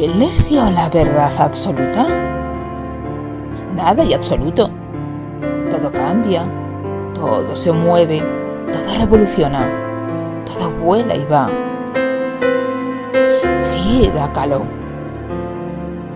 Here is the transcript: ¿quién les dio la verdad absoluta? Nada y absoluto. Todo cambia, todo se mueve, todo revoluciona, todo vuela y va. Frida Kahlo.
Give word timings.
¿quién 0.00 0.18
les 0.18 0.48
dio 0.48 0.70
la 0.70 0.88
verdad 0.88 1.30
absoluta? 1.38 2.06
Nada 3.74 4.02
y 4.02 4.14
absoluto. 4.14 4.70
Todo 5.70 5.92
cambia, 5.92 6.46
todo 7.12 7.54
se 7.54 7.70
mueve, 7.70 8.22
todo 8.72 8.98
revoluciona, 8.98 9.68
todo 10.46 10.70
vuela 10.70 11.14
y 11.14 11.24
va. 11.26 11.50
Frida 13.62 14.32
Kahlo. 14.32 14.62